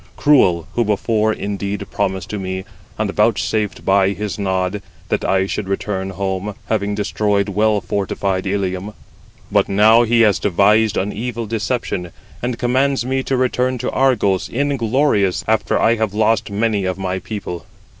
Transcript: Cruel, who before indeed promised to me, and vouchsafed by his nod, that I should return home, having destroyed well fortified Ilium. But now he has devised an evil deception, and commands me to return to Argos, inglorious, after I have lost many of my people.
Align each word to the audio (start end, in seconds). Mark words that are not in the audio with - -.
Cruel, 0.17 0.67
who 0.73 0.83
before 0.83 1.31
indeed 1.31 1.85
promised 1.91 2.31
to 2.31 2.39
me, 2.39 2.63
and 2.97 3.11
vouchsafed 3.13 3.85
by 3.85 4.13
his 4.13 4.39
nod, 4.39 4.81
that 5.09 5.23
I 5.23 5.45
should 5.45 5.69
return 5.69 6.09
home, 6.09 6.55
having 6.65 6.95
destroyed 6.95 7.49
well 7.49 7.81
fortified 7.81 8.47
Ilium. 8.47 8.93
But 9.51 9.69
now 9.69 10.01
he 10.01 10.21
has 10.21 10.39
devised 10.39 10.97
an 10.97 11.13
evil 11.13 11.45
deception, 11.45 12.11
and 12.41 12.57
commands 12.57 13.05
me 13.05 13.21
to 13.21 13.37
return 13.37 13.77
to 13.77 13.91
Argos, 13.91 14.49
inglorious, 14.49 15.43
after 15.47 15.77
I 15.79 15.97
have 15.97 16.15
lost 16.15 16.49
many 16.49 16.85
of 16.85 16.97
my 16.97 17.19
people. 17.19 17.67